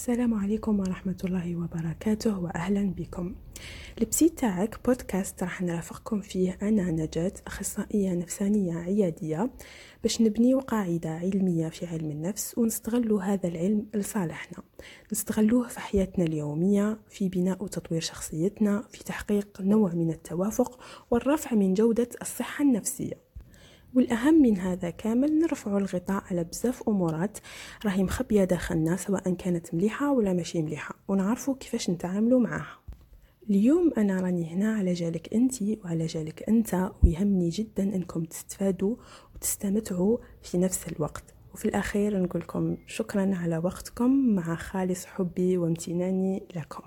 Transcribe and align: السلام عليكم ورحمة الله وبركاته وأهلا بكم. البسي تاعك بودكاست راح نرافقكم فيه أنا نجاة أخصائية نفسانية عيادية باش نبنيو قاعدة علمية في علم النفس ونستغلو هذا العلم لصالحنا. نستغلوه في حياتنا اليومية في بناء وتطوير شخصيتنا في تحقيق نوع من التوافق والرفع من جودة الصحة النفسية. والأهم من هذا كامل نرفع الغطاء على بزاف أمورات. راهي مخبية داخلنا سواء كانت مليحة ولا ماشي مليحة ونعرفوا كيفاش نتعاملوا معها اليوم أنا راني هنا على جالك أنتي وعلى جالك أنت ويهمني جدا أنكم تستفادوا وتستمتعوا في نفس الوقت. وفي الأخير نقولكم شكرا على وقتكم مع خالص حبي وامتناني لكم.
السلام 0.00 0.34
عليكم 0.34 0.80
ورحمة 0.80 1.16
الله 1.24 1.56
وبركاته 1.56 2.38
وأهلا 2.38 2.94
بكم. 2.96 3.34
البسي 4.00 4.28
تاعك 4.28 4.78
بودكاست 4.84 5.42
راح 5.42 5.62
نرافقكم 5.62 6.20
فيه 6.20 6.58
أنا 6.62 6.90
نجاة 6.90 7.32
أخصائية 7.46 8.14
نفسانية 8.14 8.78
عيادية 8.78 9.50
باش 10.02 10.20
نبنيو 10.20 10.58
قاعدة 10.58 11.10
علمية 11.10 11.68
في 11.68 11.86
علم 11.86 12.10
النفس 12.10 12.58
ونستغلو 12.58 13.18
هذا 13.18 13.48
العلم 13.48 13.86
لصالحنا. 13.94 14.58
نستغلوه 15.12 15.68
في 15.68 15.80
حياتنا 15.80 16.24
اليومية 16.24 16.98
في 17.10 17.28
بناء 17.28 17.64
وتطوير 17.64 18.00
شخصيتنا 18.00 18.82
في 18.92 19.04
تحقيق 19.04 19.60
نوع 19.60 19.92
من 19.94 20.10
التوافق 20.10 20.80
والرفع 21.10 21.54
من 21.54 21.74
جودة 21.74 22.08
الصحة 22.22 22.64
النفسية. 22.64 23.29
والأهم 23.94 24.42
من 24.42 24.58
هذا 24.58 24.90
كامل 24.90 25.38
نرفع 25.38 25.78
الغطاء 25.78 26.24
على 26.30 26.44
بزاف 26.44 26.88
أمورات. 26.88 27.38
راهي 27.84 28.02
مخبية 28.02 28.44
داخلنا 28.44 28.96
سواء 28.96 29.34
كانت 29.34 29.74
مليحة 29.74 30.12
ولا 30.12 30.32
ماشي 30.32 30.62
مليحة 30.62 30.94
ونعرفوا 31.08 31.54
كيفاش 31.54 31.90
نتعاملوا 31.90 32.40
معها 32.40 32.78
اليوم 33.50 33.92
أنا 33.98 34.20
راني 34.20 34.54
هنا 34.54 34.74
على 34.74 34.92
جالك 34.92 35.34
أنتي 35.34 35.78
وعلى 35.84 36.06
جالك 36.06 36.48
أنت 36.48 36.90
ويهمني 37.04 37.48
جدا 37.48 37.82
أنكم 37.82 38.24
تستفادوا 38.24 38.96
وتستمتعوا 39.34 40.18
في 40.42 40.58
نفس 40.58 40.88
الوقت. 40.88 41.24
وفي 41.54 41.64
الأخير 41.64 42.22
نقولكم 42.22 42.76
شكرا 42.86 43.34
على 43.34 43.58
وقتكم 43.58 44.34
مع 44.34 44.54
خالص 44.54 45.06
حبي 45.06 45.58
وامتناني 45.58 46.42
لكم. 46.56 46.82